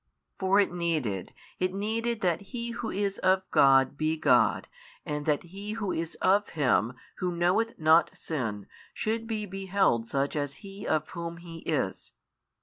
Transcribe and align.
For 0.39 0.59
it 0.59 0.73
needed, 0.73 1.31
it 1.59 1.75
needed 1.75 2.21
that 2.21 2.41
He 2.41 2.71
Who 2.71 2.89
is 2.89 3.19
of 3.19 3.43
God 3.51 3.99
be 3.99 4.17
God 4.17 4.67
and 5.05 5.27
that 5.27 5.43
He 5.43 5.73
Who 5.73 5.91
is 5.91 6.15
of 6.15 6.49
Him 6.57 6.93
Who 7.17 7.35
knoweth 7.35 7.77
not 7.77 8.09
sin 8.17 8.65
should 8.95 9.27
be 9.27 9.45
beheld 9.45 10.07
such 10.07 10.35
as 10.35 10.55
He 10.65 10.87
of 10.87 11.09
Whom 11.09 11.37
He 11.37 11.59
is. 11.67 12.13